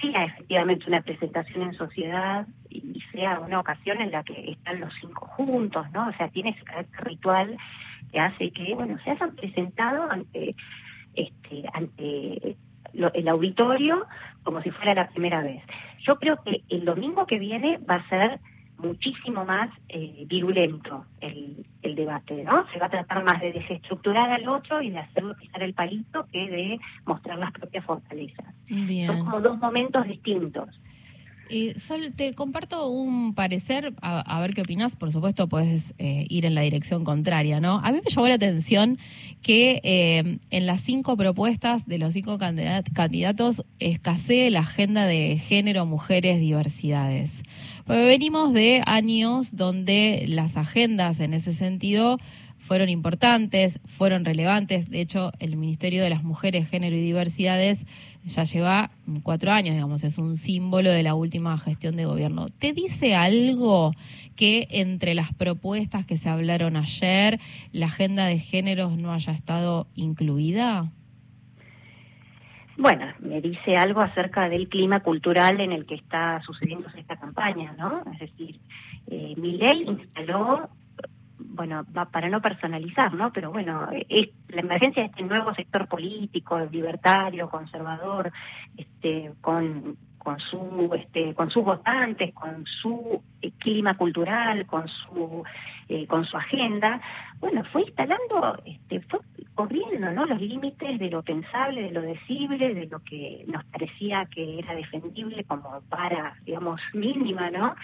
sea 0.00 0.24
efectivamente 0.24 0.84
una 0.86 1.00
presentación 1.00 1.62
en 1.62 1.74
sociedad 1.74 2.46
y 2.70 3.00
sea 3.12 3.40
una 3.40 3.60
ocasión 3.60 4.00
en 4.00 4.10
la 4.10 4.22
que 4.22 4.52
están 4.52 4.80
los 4.80 4.92
cinco 5.00 5.26
juntos, 5.26 5.86
¿no? 5.92 6.08
O 6.08 6.12
sea, 6.12 6.28
tiene 6.28 6.50
ese 6.50 6.64
carácter 6.64 7.04
ritual 7.04 7.56
que 8.12 8.20
hace 8.20 8.50
que, 8.50 8.74
bueno, 8.74 8.98
se 9.04 9.10
hayan 9.10 9.34
presentado 9.34 10.10
ante, 10.10 10.54
este, 11.14 11.64
ante 11.72 12.56
el 12.92 13.28
auditorio 13.28 14.06
como 14.42 14.62
si 14.62 14.70
fuera 14.70 14.94
la 14.94 15.08
primera 15.08 15.42
vez. 15.42 15.62
Yo 16.00 16.18
creo 16.18 16.42
que 16.42 16.62
el 16.68 16.84
domingo 16.84 17.26
que 17.26 17.38
viene 17.38 17.78
va 17.78 17.96
a 17.96 18.08
ser 18.08 18.40
muchísimo 18.78 19.44
más 19.44 19.70
eh, 19.88 20.24
virulento 20.26 21.04
el, 21.20 21.66
el, 21.82 21.94
debate, 21.96 22.44
¿no? 22.44 22.64
Se 22.72 22.78
va 22.78 22.86
a 22.86 22.90
tratar 22.90 23.24
más 23.24 23.40
de 23.40 23.52
desestructurar 23.52 24.30
al 24.30 24.48
otro 24.48 24.80
y 24.80 24.90
de 24.90 24.98
hacerlo 24.98 25.34
pisar 25.36 25.62
el 25.64 25.74
palito 25.74 26.26
que 26.32 26.48
de 26.48 26.80
mostrar 27.04 27.38
las 27.38 27.52
propias 27.52 27.84
fortalezas. 27.84 28.54
Son 29.06 29.24
como 29.24 29.40
dos 29.40 29.58
momentos 29.58 30.06
distintos. 30.06 30.68
Eh, 31.50 31.78
Sol, 31.78 32.12
te 32.14 32.34
comparto 32.34 32.88
un 32.88 33.34
parecer, 33.34 33.94
a, 34.02 34.40
ver 34.40 34.54
qué 34.54 34.62
opinas. 34.62 34.96
Por 34.96 35.12
supuesto, 35.12 35.48
puedes 35.48 35.94
eh, 35.98 36.26
ir 36.28 36.44
en 36.44 36.54
la 36.54 36.60
dirección 36.60 37.04
contraria, 37.04 37.60
¿no? 37.60 37.80
A 37.82 37.92
mí 37.92 38.00
me 38.04 38.10
llamó 38.10 38.28
la 38.28 38.34
atención 38.34 38.98
que 39.42 39.80
eh, 39.82 40.38
en 40.50 40.66
las 40.66 40.80
cinco 40.80 41.16
propuestas 41.16 41.86
de 41.86 41.98
los 41.98 42.14
cinco 42.14 42.38
candidatos 42.38 43.64
escasee 43.78 44.50
la 44.50 44.60
agenda 44.60 45.06
de 45.06 45.38
género, 45.38 45.86
mujeres, 45.86 46.40
diversidades. 46.40 47.42
Porque 47.86 48.04
venimos 48.04 48.52
de 48.52 48.82
años 48.84 49.56
donde 49.56 50.26
las 50.28 50.56
agendas 50.58 51.20
en 51.20 51.32
ese 51.32 51.52
sentido 51.54 52.18
fueron 52.58 52.88
importantes, 52.88 53.80
fueron 53.86 54.24
relevantes. 54.24 54.90
De 54.90 55.00
hecho, 55.00 55.32
el 55.38 55.56
Ministerio 55.56 56.02
de 56.02 56.10
las 56.10 56.24
Mujeres, 56.24 56.68
Género 56.68 56.96
y 56.96 57.00
Diversidades 57.00 57.86
ya 58.24 58.44
lleva 58.44 58.90
cuatro 59.22 59.52
años, 59.52 59.74
digamos, 59.74 60.04
es 60.04 60.18
un 60.18 60.36
símbolo 60.36 60.90
de 60.90 61.02
la 61.02 61.14
última 61.14 61.56
gestión 61.56 61.96
de 61.96 62.04
gobierno. 62.04 62.46
¿Te 62.58 62.72
dice 62.72 63.14
algo 63.14 63.92
que 64.36 64.68
entre 64.70 65.14
las 65.14 65.32
propuestas 65.32 66.04
que 66.04 66.16
se 66.16 66.28
hablaron 66.28 66.76
ayer, 66.76 67.38
la 67.72 67.86
agenda 67.86 68.26
de 68.26 68.38
géneros 68.38 68.98
no 68.98 69.12
haya 69.12 69.32
estado 69.32 69.86
incluida? 69.94 70.90
Bueno, 72.76 73.06
me 73.18 73.40
dice 73.40 73.76
algo 73.76 74.00
acerca 74.00 74.48
del 74.48 74.68
clima 74.68 75.00
cultural 75.00 75.60
en 75.60 75.72
el 75.72 75.84
que 75.84 75.96
está 75.96 76.40
sucediendo 76.42 76.88
esta 76.96 77.16
campaña, 77.16 77.74
¿no? 77.76 78.02
Es 78.12 78.20
decir, 78.20 78.60
eh, 79.10 79.34
instaló 79.84 80.68
bueno, 81.38 81.84
para 82.10 82.28
no 82.28 82.40
personalizar, 82.40 83.14
¿no? 83.14 83.32
Pero 83.32 83.50
bueno, 83.50 83.88
la 84.48 84.60
emergencia 84.60 85.02
de 85.02 85.08
este 85.08 85.22
nuevo 85.22 85.54
sector 85.54 85.86
político, 85.88 86.58
libertario, 86.70 87.48
conservador, 87.48 88.32
este, 88.76 89.32
con 89.40 89.96
con 90.18 90.40
su 90.40 90.90
este 90.94 91.34
con 91.34 91.50
sus 91.50 91.64
votantes 91.64 92.34
con 92.34 92.66
su 92.66 93.22
eh, 93.40 93.50
clima 93.58 93.96
cultural 93.96 94.66
con 94.66 94.86
su 94.88 95.42
eh, 95.88 96.06
con 96.06 96.24
su 96.26 96.36
agenda 96.36 97.00
bueno 97.40 97.64
fue 97.72 97.82
instalando 97.82 98.58
este 98.66 99.00
fue 99.00 99.20
corriendo 99.54 100.10
no 100.12 100.26
los 100.26 100.40
límites 100.40 100.98
de 100.98 101.08
lo 101.08 101.22
pensable 101.22 101.82
de 101.82 101.92
lo 101.92 102.02
decible 102.02 102.74
de 102.74 102.86
lo 102.86 102.98
que 103.04 103.44
nos 103.46 103.64
parecía 103.66 104.26
que 104.26 104.58
era 104.58 104.74
defendible 104.74 105.44
como 105.44 105.80
para 105.88 106.34
digamos 106.44 106.80
mínima 106.92 107.50
no 107.50 107.74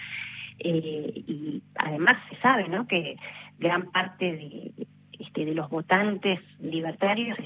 eh, 0.59 1.23
y 1.27 1.63
además 1.79 2.13
se 2.29 2.35
sabe 2.41 2.67
no 2.67 2.85
que 2.85 3.17
gran 3.59 3.91
parte 3.91 4.25
de, 4.25 4.87
este, 5.19 5.45
de 5.45 5.53
los 5.53 5.69
votantes 5.69 6.39
libertarios 6.59 7.37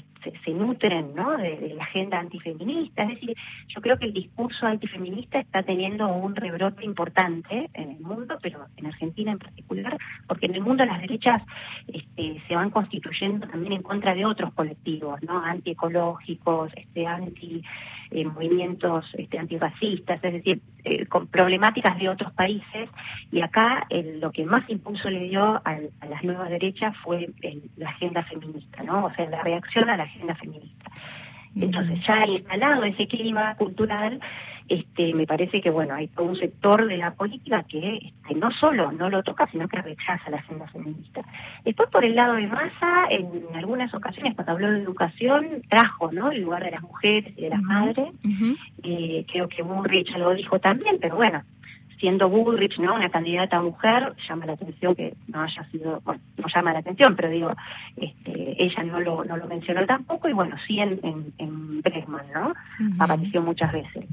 se, 0.44 0.50
nutren 0.52 1.14
¿no? 1.14 1.36
De, 1.36 1.74
la 1.76 1.84
agenda 1.84 2.18
antifeminista. 2.18 3.02
Es 3.04 3.10
decir, 3.10 3.36
yo 3.68 3.80
creo 3.80 3.98
que 3.98 4.06
el 4.06 4.12
discurso 4.12 4.66
antifeminista 4.66 5.38
está 5.38 5.62
teniendo 5.62 6.08
un 6.08 6.34
rebrote 6.34 6.84
importante 6.84 7.70
en 7.74 7.90
el 7.90 8.00
mundo, 8.00 8.36
pero 8.42 8.66
en 8.76 8.86
Argentina 8.86 9.32
en 9.32 9.38
particular, 9.38 9.98
porque 10.26 10.46
en 10.46 10.54
el 10.54 10.62
mundo 10.62 10.84
las 10.84 11.00
derechas 11.00 11.42
este, 11.88 12.42
se 12.46 12.54
van 12.54 12.70
constituyendo 12.70 13.46
también 13.46 13.72
en 13.74 13.82
contra 13.82 14.14
de 14.14 14.24
otros 14.24 14.52
colectivos, 14.54 15.22
¿no? 15.22 15.42
antiecológicos, 15.42 16.72
este, 16.76 17.06
anti 17.06 17.62
eh, 18.10 18.24
movimientos 18.24 19.06
este, 19.14 19.38
antirracistas, 19.38 20.22
es 20.24 20.32
decir, 20.32 20.60
eh, 20.84 21.06
con 21.06 21.26
problemáticas 21.26 21.98
de 21.98 22.08
otros 22.08 22.32
países. 22.32 22.88
Y 23.30 23.40
acá 23.40 23.86
lo 24.20 24.32
que 24.32 24.44
más 24.44 24.68
impulso 24.68 25.10
le 25.10 25.20
dio 25.20 25.60
a, 25.64 25.78
las 26.08 26.24
nuevas 26.24 26.50
derechas 26.50 26.96
fue 26.98 27.30
la 27.76 27.90
agenda 27.90 28.22
feminista, 28.24 28.82
¿no? 28.82 29.04
O 29.04 29.14
sea, 29.14 29.28
la 29.28 29.42
reacción 29.42 29.88
a 29.90 29.96
la 29.96 30.04
agenda 30.04 30.34
feminista. 30.34 30.90
Entonces, 31.56 31.98
ya 32.06 32.24
instalado 32.26 32.84
ese 32.84 33.08
clima 33.08 33.54
cultural, 33.56 34.20
este, 34.70 35.12
me 35.14 35.26
parece 35.26 35.60
que 35.60 35.68
bueno 35.68 35.94
hay 35.94 36.06
todo 36.06 36.26
un 36.26 36.36
sector 36.36 36.86
de 36.86 36.96
la 36.96 37.10
política 37.10 37.64
que 37.64 37.96
este, 37.96 38.34
no 38.36 38.52
solo 38.52 38.92
no 38.92 39.10
lo 39.10 39.22
toca 39.24 39.48
sino 39.48 39.66
que 39.66 39.82
rechaza 39.82 40.30
la 40.30 40.36
agenda 40.36 40.68
feminista. 40.68 41.20
Después 41.64 41.90
por 41.90 42.04
el 42.04 42.14
lado 42.14 42.34
de 42.34 42.46
masa 42.46 43.06
en 43.10 43.26
algunas 43.54 43.92
ocasiones 43.92 44.36
cuando 44.36 44.52
habló 44.52 44.70
de 44.70 44.82
educación 44.82 45.62
trajo 45.68 46.12
no 46.12 46.30
el 46.30 46.42
lugar 46.42 46.62
de 46.62 46.70
las 46.70 46.82
mujeres 46.82 47.32
y 47.36 47.42
de 47.42 47.50
las 47.50 47.62
madres. 47.62 48.08
eh, 48.84 49.26
creo 49.30 49.48
que 49.48 49.62
Burrich 49.62 50.16
lo 50.16 50.32
dijo 50.34 50.60
también 50.60 50.98
pero 51.00 51.16
bueno 51.16 51.42
siendo 52.00 52.28
Bullrich 52.28 52.78
¿no? 52.78 52.94
una 52.94 53.10
candidata 53.10 53.60
mujer, 53.60 54.14
llama 54.28 54.46
la 54.46 54.54
atención 54.54 54.94
que 54.94 55.14
no 55.28 55.42
haya 55.42 55.64
sido, 55.70 56.00
bueno, 56.04 56.20
no 56.38 56.48
llama 56.52 56.72
la 56.72 56.78
atención, 56.80 57.14
pero 57.14 57.28
digo, 57.28 57.52
este, 57.96 58.62
ella 58.62 58.82
no 58.84 59.00
lo, 59.00 59.24
no 59.24 59.36
lo 59.36 59.46
mencionó 59.46 59.84
tampoco, 59.86 60.28
y 60.28 60.32
bueno, 60.32 60.56
sí 60.66 60.80
en, 60.80 60.98
en, 61.38 61.82
Bregman, 61.82 62.26
¿no? 62.34 62.52
Apareció 62.98 63.40
muchas 63.40 63.72
veces. 63.72 64.04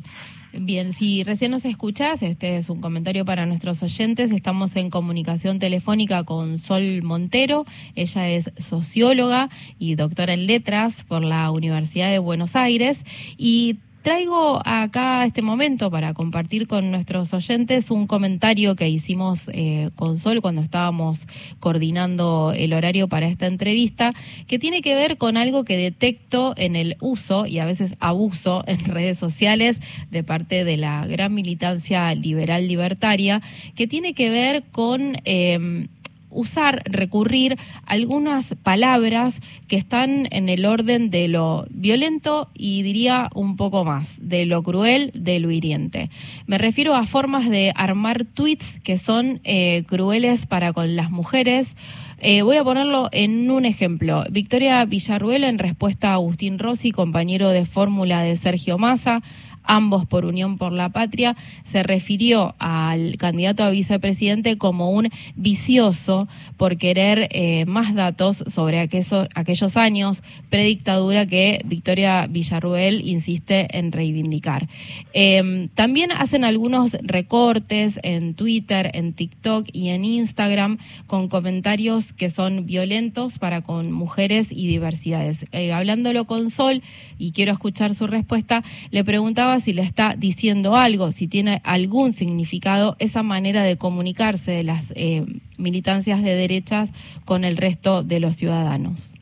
Bien, 0.53 0.93
si 0.93 1.23
recién 1.23 1.51
nos 1.51 1.65
escuchás, 1.65 2.23
este 2.23 2.57
es 2.57 2.69
un 2.69 2.79
comentario 2.79 3.25
para 3.25 3.45
nuestros 3.45 3.83
oyentes. 3.83 4.31
Estamos 4.31 4.75
en 4.77 4.89
comunicación 4.89 5.59
telefónica 5.59 6.23
con 6.23 6.57
Sol 6.57 7.03
Montero. 7.03 7.65
Ella 7.95 8.29
es 8.29 8.53
socióloga 8.57 9.49
y 9.77 9.95
doctora 9.95 10.33
en 10.33 10.47
letras 10.47 11.03
por 11.03 11.25
la 11.25 11.51
Universidad 11.51 12.09
de 12.09 12.19
Buenos 12.19 12.55
Aires 12.55 13.03
y 13.37 13.77
traigo 14.07 14.61
acá 14.63 15.25
este 15.25 15.41
momento 15.41 15.91
para 15.91 16.13
compartir 16.13 16.65
con 16.65 16.91
nuestros 16.91 17.33
oyentes 17.33 17.91
un 17.91 18.07
comentario 18.07 18.73
que 18.77 18.87
hicimos 18.87 19.49
eh, 19.51 19.89
con 19.97 20.15
Sol 20.15 20.41
cuando 20.41 20.61
estábamos 20.61 21.27
coordinando 21.59 22.53
el 22.55 22.71
horario 22.71 23.09
para 23.09 23.27
esta 23.27 23.47
entrevista, 23.47 24.13
que 24.47 24.59
tiene 24.59 24.81
que 24.81 24.95
ver 24.95 25.17
con 25.17 25.35
algo 25.35 25.65
que 25.65 25.75
detecto 25.75 26.53
en 26.55 26.77
el 26.77 26.95
uso 27.01 27.47
y 27.47 27.59
a 27.59 27.65
veces 27.65 27.97
abuso 27.99 28.63
en 28.67 28.79
redes 28.85 29.19
sociales 29.19 29.81
de 30.09 30.23
parte 30.23 30.63
de 30.63 30.77
la 30.77 31.05
gran 31.05 31.33
militancia 31.33 32.15
liberal 32.15 32.65
libertaria, 32.65 33.41
que 33.75 33.87
tiene 33.87 34.13
que 34.13 34.29
ver 34.29 34.63
con... 34.71 35.17
Eh, 35.25 35.89
usar, 36.37 36.83
recurrir 36.85 37.57
algunas 37.85 38.55
palabras 38.61 39.41
que 39.67 39.75
están 39.75 40.27
en 40.31 40.49
el 40.49 40.65
orden 40.65 41.09
de 41.09 41.27
lo 41.27 41.65
violento 41.71 42.49
y 42.53 42.83
diría 42.83 43.29
un 43.33 43.55
poco 43.55 43.83
más, 43.83 44.17
de 44.21 44.45
lo 44.45 44.61
cruel, 44.61 45.11
de 45.15 45.39
lo 45.39 45.49
hiriente. 45.51 46.09
Me 46.45 46.57
refiero 46.57 46.95
a 46.95 47.05
formas 47.05 47.49
de 47.49 47.73
armar 47.75 48.25
tweets 48.25 48.79
que 48.81 48.97
son 48.97 49.41
eh, 49.43 49.83
crueles 49.87 50.45
para 50.45 50.73
con 50.73 50.95
las 50.95 51.09
mujeres. 51.09 51.75
Eh, 52.19 52.41
voy 52.41 52.57
a 52.57 52.63
ponerlo 52.63 53.09
en 53.11 53.49
un 53.51 53.65
ejemplo. 53.65 54.23
Victoria 54.31 54.83
Villarruel, 54.85 55.43
en 55.43 55.59
respuesta 55.59 56.09
a 56.09 56.13
Agustín 56.13 56.57
Rossi, 56.57 56.91
compañero 56.91 57.49
de 57.49 57.65
fórmula 57.65 58.21
de 58.21 58.35
Sergio 58.35 58.77
Massa, 58.77 59.21
ambos 59.67 60.05
por 60.05 60.25
Unión 60.25 60.57
por 60.57 60.71
la 60.71 60.89
Patria, 60.89 61.35
se 61.63 61.83
refirió 61.83 62.55
al 62.59 63.17
candidato 63.17 63.63
a 63.63 63.69
vicepresidente 63.69 64.57
como 64.57 64.91
un 64.91 65.09
vicioso 65.35 66.27
por 66.57 66.77
querer 66.77 67.27
eh, 67.31 67.65
más 67.65 67.93
datos 67.93 68.43
sobre 68.47 68.79
aquellos 68.79 69.77
años 69.77 70.23
predictadura 70.49 71.25
que 71.25 71.61
Victoria 71.65 72.27
Villarruel 72.27 73.07
insiste 73.07 73.67
en 73.77 73.91
reivindicar. 73.91 74.67
Em, 75.13 75.67
también 75.69 76.11
hacen 76.11 76.43
algunos 76.43 76.97
recortes 77.01 77.99
en 78.03 78.33
Twitter, 78.33 78.91
en 78.93 79.13
TikTok 79.13 79.67
y 79.71 79.89
en 79.89 80.05
Instagram 80.05 80.77
con 81.05 81.27
comentarios 81.27 82.13
que 82.13 82.29
son 82.29 82.65
violentos 82.65 83.39
para 83.39 83.61
con 83.61 83.91
mujeres 83.91 84.51
y 84.51 84.67
diversidades. 84.67 85.45
Eh, 85.51 85.73
hablándolo 85.73 86.25
con 86.25 86.49
Sol, 86.49 86.81
y 87.17 87.31
quiero 87.31 87.51
escuchar 87.51 87.95
su 87.95 88.07
respuesta, 88.07 88.63
le 88.91 89.03
preguntaba 89.03 89.56
si 89.59 89.73
le 89.73 89.81
está 89.81 90.15
diciendo 90.15 90.75
algo, 90.75 91.11
si 91.11 91.27
tiene 91.27 91.61
algún 91.63 92.13
significado 92.13 92.95
esa 92.99 93.23
manera 93.23 93.63
de 93.63 93.77
comunicarse 93.77 94.51
de 94.51 94.63
las 94.63 94.93
eh, 94.95 95.25
militancias 95.57 96.23
de 96.23 96.35
derechas 96.35 96.91
con 97.25 97.43
el 97.43 97.57
resto 97.57 98.03
de 98.03 98.19
los 98.19 98.35
ciudadanos. 98.35 99.13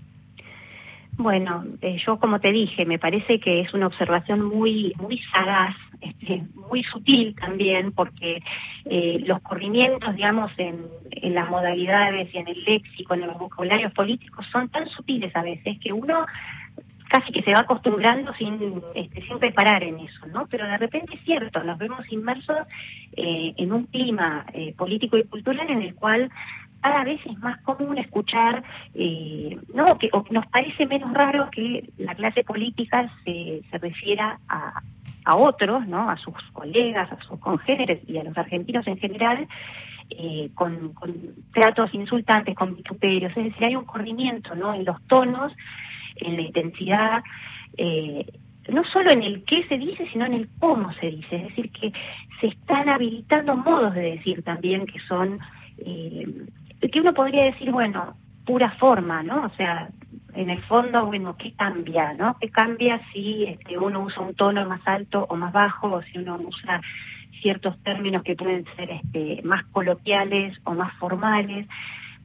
Bueno, 1.17 1.63
eh, 1.81 1.97
yo 2.05 2.19
como 2.19 2.39
te 2.39 2.51
dije, 2.51 2.85
me 2.85 2.99
parece 2.99 3.39
que 3.39 3.61
es 3.61 3.73
una 3.73 3.87
observación 3.87 4.43
muy 4.43 4.93
muy 4.99 5.19
sagaz, 5.31 5.75
este, 6.01 6.43
muy 6.69 6.83
sutil 6.83 7.35
también, 7.35 7.93
porque 7.93 8.43
eh, 8.85 9.23
los 9.25 9.41
corrimientos, 9.41 10.13
digamos, 10.15 10.51
en, 10.57 10.75
en, 11.11 11.33
las 11.33 11.49
modalidades 11.49 12.33
y 12.33 12.37
en 12.37 12.49
el 12.49 12.63
léxico, 12.65 13.13
en 13.13 13.21
los 13.21 13.37
vocabularios 13.39 13.93
políticos 13.93 14.45
son 14.51 14.67
tan 14.67 14.89
sutiles 14.89 15.33
a 15.35 15.41
veces 15.41 15.79
que 15.79 15.93
uno 15.93 16.25
casi 17.09 17.31
que 17.31 17.43
se 17.43 17.53
va 17.53 17.59
acostumbrando 17.59 18.33
sin, 18.33 18.81
este, 18.93 19.19
en 19.19 20.00
eso, 20.00 20.27
¿no? 20.27 20.47
Pero 20.47 20.67
de 20.67 20.77
repente 20.77 21.15
es 21.15 21.24
cierto, 21.24 21.63
nos 21.63 21.77
vemos 21.77 22.12
inmersos 22.12 22.57
eh, 23.15 23.53
en 23.57 23.71
un 23.71 23.85
clima 23.85 24.45
eh, 24.53 24.74
político 24.75 25.17
y 25.17 25.24
cultural 25.24 25.69
en 25.69 25.81
el 25.81 25.95
cual 25.95 26.29
cada 26.81 27.03
vez 27.03 27.19
es 27.25 27.38
más 27.39 27.59
común 27.62 27.97
escuchar, 27.97 28.63
eh, 28.93 29.57
no, 29.74 29.97
que 29.97 30.09
nos 30.29 30.45
parece 30.47 30.85
menos 30.85 31.13
raro 31.13 31.50
que 31.50 31.89
la 31.97 32.13
clase 32.13 32.43
política 32.43 33.12
se, 33.24 33.62
se 33.71 33.77
refiera 33.79 34.39
a, 34.47 34.81
a 35.24 35.35
otros, 35.35 35.88
¿no? 35.88 36.09
A 36.09 36.17
sus 36.17 36.35
colegas, 36.53 37.12
a 37.12 37.19
sus 37.24 37.39
congéneres 37.39 38.01
y 38.07 38.17
a 38.17 38.24
los 38.24 38.38
argentinos 38.38 38.85
en 38.85 38.97
general, 38.97 39.47
con, 40.53 40.93
tratos 41.51 41.91
insultantes, 41.95 42.55
con 42.55 42.75
vituperios. 42.75 43.35
Es 43.35 43.45
decir, 43.45 43.65
hay 43.65 43.75
un 43.75 43.85
corrimiento, 43.85 44.53
¿no? 44.53 44.71
En 44.75 44.85
los 44.85 45.01
tonos, 45.07 45.51
en 46.15 46.36
la 46.36 46.41
intensidad. 46.41 47.24
Eh, 47.77 48.25
no 48.69 48.84
solo 48.86 49.12
en 49.12 49.24
el 49.24 49.43
qué 49.43 49.63
se 49.67 49.77
dice, 49.77 50.07
sino 50.12 50.25
en 50.25 50.34
el 50.34 50.50
cómo 50.60 50.91
se 50.93 51.12
dice. 51.12 51.36
Es 51.36 51.43
decir, 51.50 51.72
que 51.72 51.93
se 52.41 52.48
están 52.48 52.89
habilitando 52.89 53.55
modos 53.55 53.93
de 53.93 54.15
decir 54.15 54.43
también 54.43 54.86
que 54.86 55.00
son, 55.01 55.39
eh, 55.77 56.27
que 56.91 57.00
uno 57.00 57.13
podría 57.13 57.43
decir, 57.43 57.72
bueno, 57.72 58.15
pura 58.45 58.72
forma, 58.72 59.24
¿no? 59.24 59.45
O 59.45 59.50
sea, 59.55 59.89
en 60.34 60.50
el 60.50 60.62
fondo, 60.63 61.05
bueno, 61.05 61.36
¿qué 61.38 61.53
cambia, 61.53 62.13
no? 62.13 62.38
¿Qué 62.39 62.50
cambia 62.50 63.01
si 63.12 63.45
este, 63.45 63.77
uno 63.77 64.01
usa 64.01 64.22
un 64.22 64.36
tono 64.36 64.65
más 64.67 64.81
alto 64.86 65.25
o 65.29 65.36
más 65.36 65.53
bajo, 65.53 65.91
o 65.91 66.01
si 66.03 66.17
uno 66.17 66.38
usa 66.43 66.81
ciertos 67.41 67.77
términos 67.84 68.24
que 68.24 68.36
pueden 68.36 68.65
ser 68.75 68.91
este, 68.91 69.41
más 69.43 69.65
coloquiales 69.65 70.57
o 70.63 70.74
más 70.74 70.93
formales? 70.95 71.67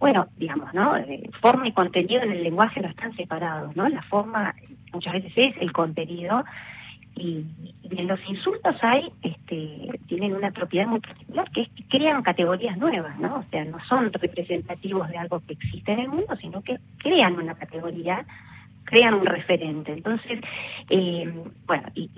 Bueno, 0.01 0.29
digamos, 0.39 0.73
¿no? 0.73 0.97
Eh, 0.97 1.29
forma 1.43 1.69
y 1.69 1.73
contenido 1.73 2.23
en 2.23 2.33
el 2.33 2.43
lenguaje 2.43 2.81
no 2.81 2.89
están 2.89 3.15
separados, 3.15 3.77
¿no? 3.77 3.87
La 3.87 4.03
forma 4.03 4.55
muchas 4.95 5.13
veces 5.13 5.33
es 5.37 5.55
el 5.61 5.73
contenido 5.73 6.43
y, 7.15 7.45
en 7.91 8.09
los 8.09 8.19
insultos 8.27 8.77
hay, 8.83 9.11
este, 9.21 10.01
tienen 10.07 10.35
una 10.35 10.53
propiedad 10.53 10.87
muy 10.87 11.01
particular 11.01 11.51
que 11.51 11.63
es 11.63 11.69
que 11.69 11.85
crean 11.85 12.23
categorías 12.23 12.79
nuevas, 12.79 13.19
¿no? 13.19 13.37
O 13.37 13.43
sea, 13.51 13.63
no 13.67 13.79
son 13.85 14.11
representativos 14.11 15.07
de 15.11 15.19
algo 15.19 15.43
que 15.47 15.53
existe 15.53 15.93
en 15.93 15.99
el 15.99 16.09
mundo, 16.09 16.35
sino 16.41 16.63
que 16.63 16.79
crean 16.97 17.35
una 17.35 17.55
categoría, 17.55 18.25
crean 18.85 19.13
un 19.13 19.27
referente. 19.27 19.93
Entonces, 19.93 20.41
eh, 20.89 21.31
bueno, 21.67 21.89
y, 21.95 22.09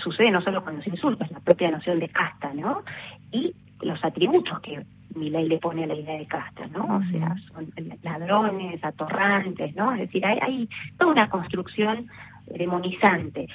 sucede 0.00 0.30
no 0.30 0.42
solo 0.42 0.62
con 0.62 0.76
los 0.76 0.86
insultos, 0.86 1.28
la 1.32 1.40
propia 1.40 1.72
noción 1.72 1.98
de 1.98 2.08
casta, 2.08 2.54
¿no? 2.54 2.84
Y 3.32 3.52
los 3.80 4.04
atributos 4.04 4.60
que 4.60 4.84
mi 5.16 5.30
ley 5.30 5.48
le 5.48 5.58
pone 5.58 5.84
a 5.84 5.86
la 5.86 5.94
idea 5.94 6.18
de 6.18 6.26
casta, 6.26 6.66
¿no? 6.68 6.84
O 6.84 7.02
sea, 7.10 7.34
son 7.52 7.72
ladrones, 8.02 8.82
atorrantes, 8.84 9.74
¿no? 9.74 9.92
Es 9.94 10.00
decir, 10.00 10.24
hay, 10.24 10.38
hay 10.40 10.68
toda 10.98 11.12
una 11.12 11.28
construcción 11.28 12.08
demonizante. 12.46 13.48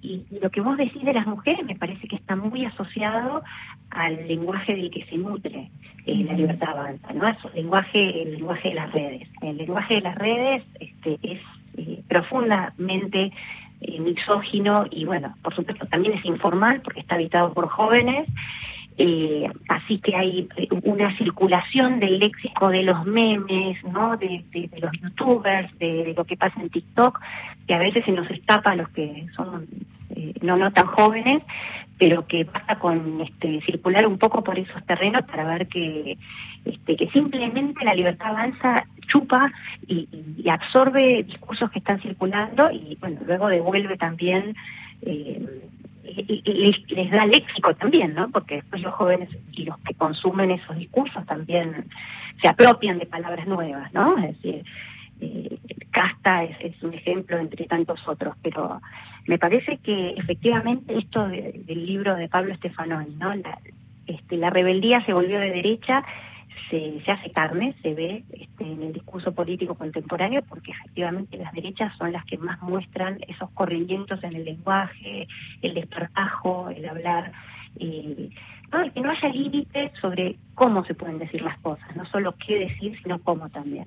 Y, 0.00 0.24
lo 0.40 0.50
que 0.50 0.60
vos 0.60 0.76
decís 0.76 1.04
de 1.04 1.12
las 1.12 1.26
mujeres 1.26 1.64
me 1.66 1.74
parece 1.74 2.06
que 2.06 2.16
está 2.16 2.36
muy 2.36 2.64
asociado 2.64 3.42
al 3.90 4.28
lenguaje 4.28 4.74
del 4.74 4.90
que 4.90 5.04
se 5.06 5.16
nutre 5.16 5.70
eh, 6.06 6.24
la 6.24 6.34
libertad 6.34 6.70
avanza, 6.70 7.12
¿no? 7.12 7.28
Es 7.28 7.36
el 7.44 7.54
lenguaje, 7.54 8.22
el 8.22 8.32
lenguaje 8.32 8.68
de 8.68 8.74
las 8.74 8.92
redes. 8.92 9.28
El 9.42 9.56
lenguaje 9.56 9.94
de 9.94 10.00
las 10.00 10.14
redes 10.14 10.64
este, 10.78 11.18
es 11.22 11.40
eh, 11.76 12.02
profundamente 12.08 13.32
eh, 13.80 14.00
misógino 14.00 14.86
y 14.90 15.04
bueno, 15.04 15.34
por 15.42 15.54
supuesto 15.54 15.86
también 15.86 16.14
es 16.14 16.24
informal 16.24 16.80
porque 16.82 17.00
está 17.00 17.16
habitado 17.16 17.52
por 17.52 17.68
jóvenes 17.68 18.28
eh, 19.00 19.48
así 19.68 20.00
que 20.00 20.16
hay 20.16 20.48
eh, 20.56 20.66
una 20.82 21.16
circulación 21.16 22.00
del 22.00 22.18
léxico 22.18 22.68
de 22.68 22.82
los 22.82 23.06
memes, 23.06 23.82
¿no? 23.84 24.16
De, 24.16 24.44
los 24.76 24.90
youtubers, 25.00 25.78
de, 25.78 26.14
lo 26.16 26.24
que 26.24 26.36
pasa 26.36 26.60
en 26.60 26.68
TikTok, 26.68 27.20
que 27.68 27.74
a 27.74 27.78
veces 27.78 28.04
se 28.04 28.10
nos 28.10 28.28
escapa 28.28 28.72
a 28.72 28.76
los 28.76 28.88
que 28.88 29.26
son 29.36 29.68
eh, 30.16 30.34
no 30.42 30.56
no 30.56 30.72
tan 30.72 30.86
jóvenes, 30.86 31.44
pero 31.96 32.26
que 32.26 32.44
pasa 32.44 32.80
con 32.80 33.20
este, 33.20 33.60
circular 33.60 34.04
un 34.04 34.18
poco 34.18 34.42
por 34.42 34.58
esos 34.58 34.84
terrenos 34.84 35.22
para 35.26 35.44
ver 35.44 35.68
que 35.68 36.18
este, 36.64 36.96
que 36.96 37.08
simplemente 37.10 37.84
la 37.84 37.94
libertad 37.94 38.30
avanza 38.30 38.84
chupa 39.06 39.52
y, 39.86 40.08
y 40.36 40.48
absorbe 40.48 41.22
discursos 41.22 41.70
que 41.70 41.78
están 41.78 42.00
circulando 42.00 42.68
y 42.72 42.96
bueno 43.00 43.20
luego 43.24 43.46
devuelve 43.46 43.96
también 43.96 44.56
les, 46.16 46.90
les 46.90 47.10
da 47.10 47.26
léxico 47.26 47.74
también, 47.74 48.14
¿no? 48.14 48.28
Porque 48.30 48.56
después 48.56 48.82
los 48.82 48.94
jóvenes 48.94 49.28
y 49.52 49.64
los 49.64 49.78
que 49.80 49.94
consumen 49.94 50.50
esos 50.50 50.76
discursos 50.76 51.24
también 51.26 51.86
se 52.40 52.48
apropian 52.48 52.98
de 52.98 53.06
palabras 53.06 53.46
nuevas, 53.46 53.92
¿no? 53.92 54.18
Es 54.18 54.40
decir, 54.40 54.64
eh, 55.20 55.58
casta 55.90 56.44
es, 56.44 56.82
un 56.82 56.94
ejemplo 56.94 57.38
entre 57.38 57.66
tantos 57.66 58.06
otros, 58.06 58.36
pero 58.42 58.80
me 59.26 59.38
parece 59.38 59.78
que 59.78 60.10
efectivamente 60.10 60.96
esto 60.96 61.28
del 61.28 61.86
libro 61.86 62.14
de 62.14 62.28
Pablo 62.28 62.54
Stefanoni, 62.56 63.14
¿no? 63.16 63.34
La, 63.34 63.58
este, 64.06 64.36
la 64.36 64.50
rebeldía 64.50 65.04
se 65.04 65.12
volvió 65.12 65.38
de 65.38 65.50
derecha 65.50 66.04
se, 66.70 67.00
se 67.04 67.10
hace 67.10 67.30
carne, 67.30 67.74
se 67.82 67.94
ve 67.94 68.24
este, 68.30 68.64
en 68.64 68.82
el 68.82 68.92
discurso 68.92 69.32
político 69.32 69.74
contemporáneo, 69.74 70.42
porque 70.48 70.72
efectivamente 70.72 71.36
las 71.36 71.52
derechas 71.52 71.96
son 71.96 72.12
las 72.12 72.24
que 72.24 72.38
más 72.38 72.60
muestran 72.62 73.18
esos 73.26 73.50
corrimientos 73.50 74.22
en 74.24 74.34
el 74.34 74.44
lenguaje, 74.44 75.26
el 75.62 75.74
despartajo, 75.74 76.70
el 76.70 76.88
hablar. 76.88 77.32
Eh, 77.78 78.30
no, 78.72 78.92
que 78.92 79.00
no 79.00 79.10
haya 79.10 79.28
límites 79.28 79.92
sobre 80.00 80.36
cómo 80.54 80.84
se 80.84 80.94
pueden 80.94 81.18
decir 81.18 81.40
las 81.42 81.58
cosas, 81.60 81.94
no 81.96 82.04
solo 82.06 82.34
qué 82.46 82.58
decir, 82.58 82.98
sino 83.02 83.18
cómo 83.18 83.48
también. 83.48 83.86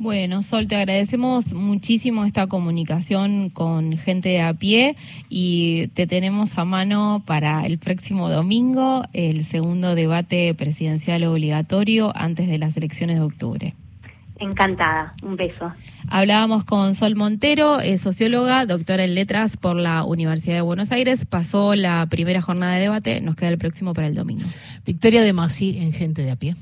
Bueno, 0.00 0.42
Sol, 0.42 0.66
te 0.66 0.76
agradecemos 0.76 1.52
muchísimo 1.52 2.24
esta 2.24 2.46
comunicación 2.46 3.50
con 3.50 3.98
gente 3.98 4.30
de 4.30 4.40
a 4.40 4.54
pie 4.54 4.96
y 5.28 5.88
te 5.88 6.06
tenemos 6.06 6.56
a 6.56 6.64
mano 6.64 7.22
para 7.26 7.66
el 7.66 7.76
próximo 7.76 8.30
domingo 8.30 9.02
el 9.12 9.44
segundo 9.44 9.94
debate 9.94 10.54
presidencial 10.54 11.24
obligatorio 11.24 12.16
antes 12.16 12.48
de 12.48 12.56
las 12.56 12.78
elecciones 12.78 13.16
de 13.16 13.26
octubre. 13.26 13.74
Encantada, 14.38 15.14
un 15.22 15.36
beso. 15.36 15.70
Hablábamos 16.08 16.64
con 16.64 16.94
Sol 16.94 17.14
Montero, 17.14 17.76
socióloga, 17.98 18.64
doctora 18.64 19.04
en 19.04 19.14
letras 19.14 19.58
por 19.58 19.76
la 19.76 20.04
Universidad 20.04 20.54
de 20.54 20.62
Buenos 20.62 20.92
Aires. 20.92 21.26
Pasó 21.26 21.74
la 21.74 22.06
primera 22.06 22.40
jornada 22.40 22.76
de 22.76 22.80
debate, 22.80 23.20
nos 23.20 23.36
queda 23.36 23.50
el 23.50 23.58
próximo 23.58 23.92
para 23.92 24.06
el 24.06 24.14
domingo. 24.14 24.46
Victoria 24.86 25.20
de 25.20 25.34
Masi 25.34 25.76
en 25.76 25.92
Gente 25.92 26.22
de 26.22 26.30
a 26.30 26.36
pie. 26.36 26.56